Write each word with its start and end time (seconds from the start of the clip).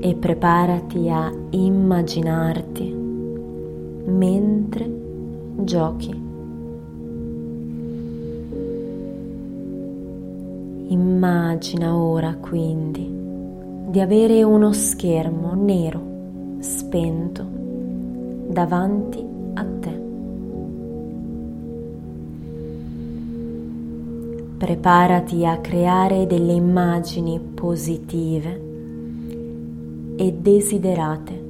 e 0.00 0.14
preparati 0.14 1.08
a 1.08 1.32
immaginarti 1.50 2.94
mentre 4.06 4.90
giochi. 5.56 6.26
Immagina 10.90 11.96
ora 11.96 12.34
quindi 12.34 13.16
di 13.88 14.00
avere 14.00 14.42
uno 14.42 14.72
schermo 14.72 15.54
nero 15.54 16.00
spento 16.60 17.44
davanti 18.48 19.24
a 19.54 19.64
te. 19.80 20.00
Preparati 24.58 25.44
a 25.44 25.58
creare 25.58 26.26
delle 26.26 26.52
immagini 26.52 27.38
positive 27.38 28.67
e 30.18 30.32
desiderate. 30.32 31.46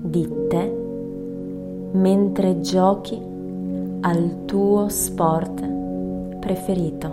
Di 0.00 0.28
te 0.48 0.76
mentre 1.90 2.60
giochi 2.60 3.20
al 4.00 4.44
tuo 4.44 4.88
sport 4.88 5.66
preferito, 6.38 7.12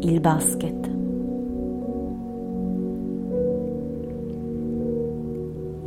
il 0.00 0.20
basket. 0.20 0.90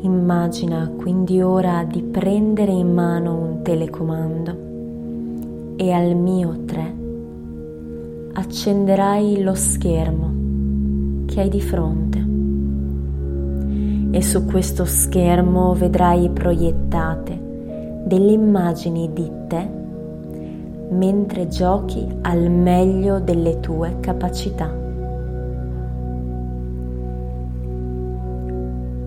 Immagina 0.04 0.90
quindi 0.96 1.42
ora 1.42 1.84
di 1.84 2.02
prendere 2.02 2.72
in 2.72 2.94
mano 2.94 3.38
un 3.38 3.62
telecomando 3.62 4.70
e 5.76 5.92
al 5.92 6.16
mio 6.16 6.64
3 6.66 6.96
accenderai 8.34 9.44
lo 9.44 9.54
schermo 9.54 11.26
che 11.26 11.42
hai 11.42 11.50
di 11.50 11.62
fronte 11.62 12.31
e 14.12 14.22
su 14.22 14.46
questo 14.46 14.84
schermo 14.84 15.74
vedrai 15.74 16.30
proiettate 16.30 17.40
delle 18.04 18.34
immagini 18.34 19.12
di 19.14 19.32
te 19.48 19.80
mentre 20.90 21.48
giochi 21.48 22.06
al 22.22 22.50
meglio 22.52 23.20
delle 23.20 23.62
tue 23.62 24.00
capacità. 24.02 24.80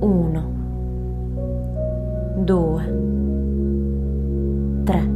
1 0.00 0.52
2 2.36 3.02
3 4.84 5.12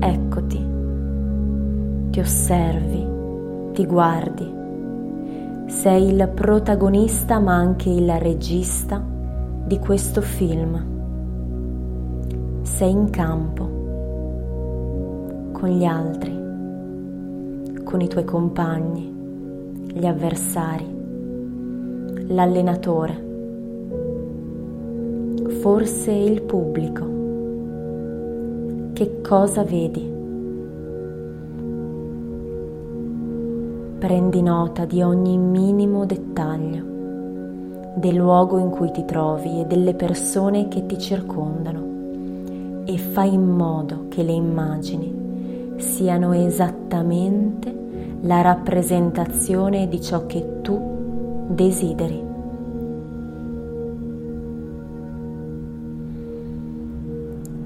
Eccoti, 0.00 0.66
ti 2.10 2.20
osservi, 2.20 3.06
ti 3.72 3.84
guardi 3.84 4.57
sei 5.68 6.08
il 6.08 6.30
protagonista 6.34 7.38
ma 7.38 7.54
anche 7.54 7.90
il 7.90 8.10
regista 8.18 9.04
di 9.66 9.78
questo 9.78 10.22
film. 10.22 10.96
Sei 12.62 12.90
in 12.90 13.10
campo 13.10 13.76
con 15.52 15.68
gli 15.68 15.84
altri, 15.84 16.32
con 17.84 18.00
i 18.00 18.08
tuoi 18.08 18.24
compagni, 18.24 19.14
gli 19.92 20.06
avversari, 20.06 20.86
l'allenatore, 22.28 23.26
forse 25.60 26.12
il 26.12 26.42
pubblico. 26.42 27.16
Che 28.94 29.20
cosa 29.20 29.62
vedi? 29.64 30.17
Prendi 33.98 34.42
nota 34.42 34.84
di 34.84 35.02
ogni 35.02 35.36
minimo 35.36 36.06
dettaglio, 36.06 36.84
del 37.96 38.14
luogo 38.14 38.58
in 38.58 38.70
cui 38.70 38.92
ti 38.92 39.04
trovi 39.04 39.60
e 39.60 39.64
delle 39.64 39.92
persone 39.94 40.68
che 40.68 40.86
ti 40.86 40.96
circondano 40.98 42.84
e 42.84 42.96
fai 42.96 43.34
in 43.34 43.44
modo 43.44 44.06
che 44.08 44.22
le 44.22 44.30
immagini 44.30 45.74
siano 45.78 46.32
esattamente 46.32 47.74
la 48.20 48.40
rappresentazione 48.40 49.88
di 49.88 50.00
ciò 50.00 50.26
che 50.26 50.60
tu 50.62 51.46
desideri. 51.48 52.22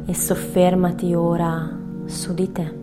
E 0.06 0.14
soffermati 0.14 1.12
ora 1.12 1.78
su 2.06 2.32
di 2.32 2.50
te. 2.50 2.81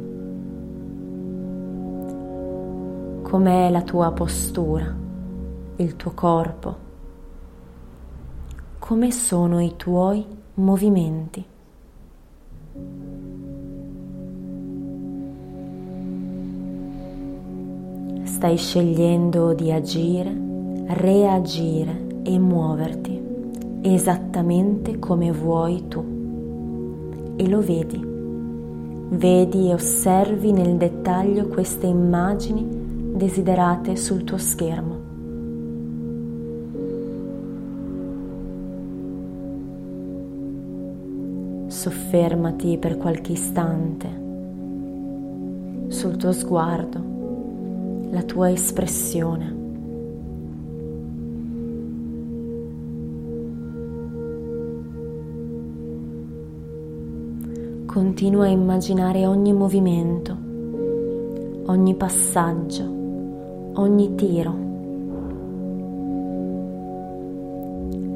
Com'è 3.30 3.70
la 3.70 3.84
tua 3.84 4.12
postura, 4.12 4.92
il 5.76 5.96
tuo 5.96 6.12
corpo, 6.16 6.76
come 8.80 9.12
sono 9.12 9.60
i 9.60 9.76
tuoi 9.76 10.26
movimenti. 10.56 11.46
Stai 18.24 18.58
scegliendo 18.58 19.54
di 19.54 19.72
agire, 19.72 20.36
reagire 20.88 22.08
e 22.24 22.40
muoverti 22.40 23.28
esattamente 23.84 24.98
come 24.98 25.32
vuoi 25.32 25.88
tu. 25.88 26.04
E 27.36 27.48
lo 27.48 27.62
vedi. 27.62 28.04
Vedi 29.12 29.70
e 29.70 29.74
osservi 29.76 30.52
nel 30.52 30.78
dettaglio 30.78 31.48
queste 31.48 31.86
immagini 31.86 32.79
desiderate 33.20 33.98
sul 33.98 34.24
tuo 34.24 34.38
schermo. 34.38 35.08
Soffermati 41.68 42.78
per 42.78 42.98
qualche 42.98 43.34
istante 43.34 44.28
sul 45.90 46.16
tuo 46.16 46.32
sguardo, 46.32 47.04
la 48.12 48.24
tua 48.24 48.52
espressione. 48.52 49.58
Continua 57.86 58.46
a 58.46 58.50
immaginare 58.50 59.26
ogni 59.26 59.52
movimento, 59.52 60.38
ogni 61.66 61.96
passaggio 61.96 62.99
ogni 63.74 64.16
tiro, 64.16 64.56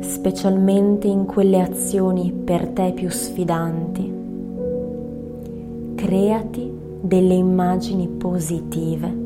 specialmente 0.01 1.07
in 1.07 1.25
quelle 1.25 1.61
azioni 1.61 2.31
per 2.31 2.69
te 2.69 2.91
più 2.93 3.09
sfidanti. 3.09 4.21
Creati 5.95 6.71
delle 7.01 7.33
immagini 7.33 8.07
positive 8.07 9.21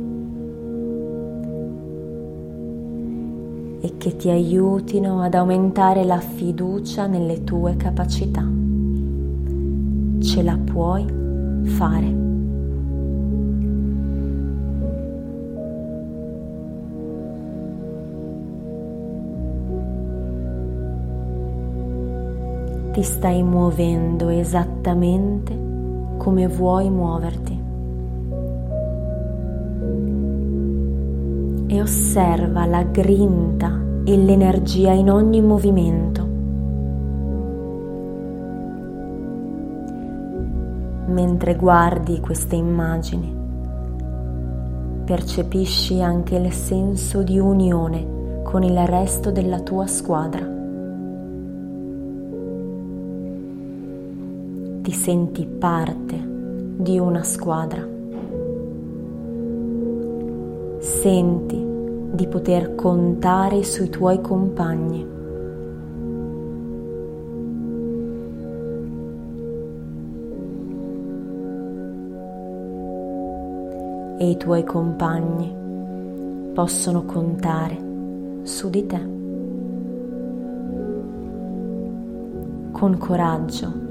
e 3.80 3.94
che 3.98 4.16
ti 4.16 4.30
aiutino 4.30 5.22
ad 5.22 5.34
aumentare 5.34 6.04
la 6.04 6.20
fiducia 6.20 7.08
nelle 7.08 7.44
tue 7.44 7.76
capacità. 7.76 8.46
Ce 10.20 10.44
la 10.44 10.58
puoi 10.58 11.06
fare. 11.64 12.27
Ti 22.98 23.04
stai 23.04 23.44
muovendo 23.44 24.30
esattamente 24.30 25.56
come 26.18 26.48
vuoi 26.48 26.90
muoverti. 26.90 27.64
E 31.68 31.80
osserva 31.80 32.66
la 32.66 32.82
grinta 32.82 33.80
e 34.04 34.18
l'energia 34.18 34.94
in 34.94 35.12
ogni 35.12 35.42
movimento. 35.42 36.28
Mentre 41.06 41.56
guardi 41.56 42.20
queste 42.20 42.56
immagini, 42.56 43.32
percepisci 45.06 46.02
anche 46.02 46.36
il 46.36 46.52
senso 46.52 47.22
di 47.22 47.38
unione 47.38 48.42
con 48.42 48.64
il 48.64 48.88
resto 48.88 49.30
della 49.30 49.60
tua 49.60 49.86
squadra. 49.86 50.57
Ti 54.88 54.94
senti 54.94 55.46
parte 55.46 56.18
di 56.78 56.98
una 56.98 57.22
squadra. 57.22 57.86
Senti 60.80 61.66
di 62.14 62.26
poter 62.28 62.74
contare 62.74 63.64
sui 63.64 63.90
tuoi 63.90 64.22
compagni. 64.22 65.06
E 74.20 74.30
i 74.30 74.38
tuoi 74.38 74.64
compagni 74.64 75.54
possono 76.54 77.04
contare 77.04 77.78
su 78.44 78.70
di 78.70 78.86
te. 78.86 79.02
Con 82.72 82.98
coraggio 82.98 83.87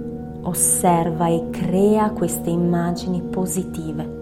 osserva 0.47 1.29
e 1.29 1.51
crea 1.51 2.11
queste 2.11 2.51
immagini 2.51 3.21
positive. 3.21 4.15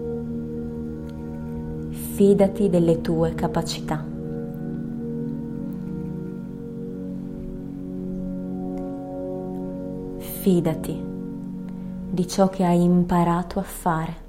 Fidati 1.89 2.69
delle 2.69 3.01
tue 3.01 3.35
capacità. 3.35 4.03
Fidati 10.17 11.03
di 12.09 12.27
ciò 12.27 12.49
che 12.49 12.63
hai 12.63 12.81
imparato 12.81 13.59
a 13.59 13.63
fare. 13.63 14.24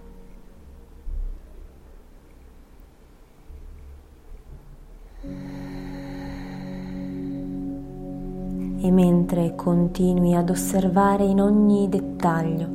E 8.87 8.91
mentre 8.93 9.57
continui 9.57 10.37
ad 10.37 10.49
osservare 10.49 11.25
in 11.25 11.41
ogni 11.41 11.89
dettaglio 11.89 12.69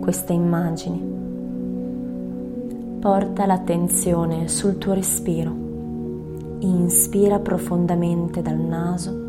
queste 0.00 0.34
immagini, 0.34 1.00
porta 3.00 3.46
l'attenzione 3.46 4.48
sul 4.48 4.76
tuo 4.76 4.92
respiro. 4.92 5.62
Inspira 6.58 7.38
profondamente 7.38 8.42
dal 8.42 8.58
naso 8.58 9.22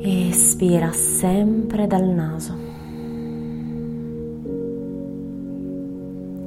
espira 0.00 0.90
sempre 0.92 1.86
dal 1.86 2.06
naso. 2.06 2.54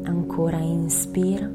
Ancora 0.03 0.57
inspira 0.57 1.51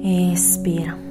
e 0.00 0.32
espira. 0.32 1.07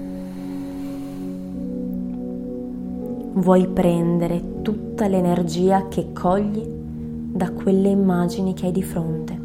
Vuoi 3.37 3.67
prendere 3.67 4.61
tutta 4.63 5.07
l'energia 5.07 5.87
che 5.87 6.11
cogli 6.11 6.65
da 6.65 7.51
quelle 7.51 7.89
immagini 7.89 8.53
che 8.53 8.65
hai 8.65 8.71
di 8.71 8.81
fronte, 8.81 9.39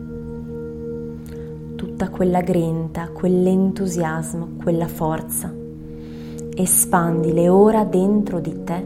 tutta 1.77 2.09
quella 2.09 2.41
grinta, 2.41 3.11
quell'entusiasmo, 3.11 4.53
quella 4.63 4.89
forza. 4.89 5.53
Espandile 6.55 7.49
ora 7.49 7.85
dentro 7.85 8.41
di 8.41 8.65
te 8.65 8.85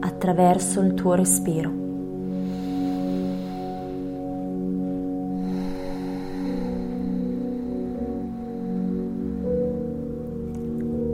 attraverso 0.00 0.80
il 0.80 0.92
tuo 0.94 1.14
respiro. 1.14 1.86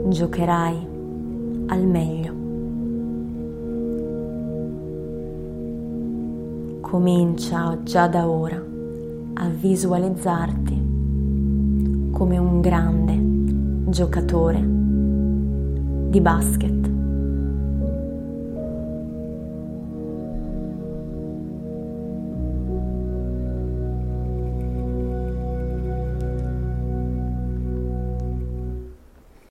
Giocherai 0.09 0.87
al 1.67 1.85
meglio. 1.85 2.44
Comincia 6.95 7.77
già 7.83 8.07
da 8.07 8.25
ora 8.25 8.55
a 8.55 9.49
visualizzarti 9.49 10.81
come 12.09 12.37
un 12.37 12.61
grande 12.61 13.91
giocatore 13.91 14.63
di 14.63 16.21
basket. 16.21 16.84